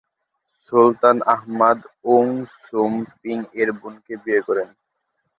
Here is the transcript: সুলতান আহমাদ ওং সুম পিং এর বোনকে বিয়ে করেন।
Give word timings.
সুলতান 0.65 1.17
আহমাদ 1.33 1.79
ওং 2.05 2.25
সুম 2.63 2.93
পিং 3.19 3.37
এর 3.53 3.69
বোনকে 3.79 4.13
বিয়ে 4.23 4.41
করেন। 4.47 4.69